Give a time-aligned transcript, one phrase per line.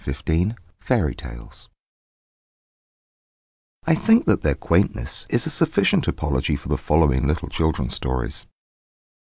[0.01, 1.69] FAIRY TALES FAIRY TALES
[3.85, 8.47] I think that their quaintness is a sufficient apology for the following little children's stories.